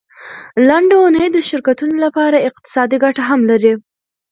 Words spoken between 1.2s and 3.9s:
د شرکتونو لپاره اقتصادي ګټه هم لري.